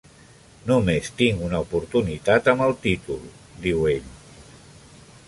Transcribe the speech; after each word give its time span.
"Només 0.69 1.09
tinc 1.19 1.43
una 1.49 1.59
oportunitat 1.65 2.49
amb 2.55 2.65
el 2.69 2.73
títol", 2.87 3.21
diu 3.67 3.85
ell. 3.93 4.09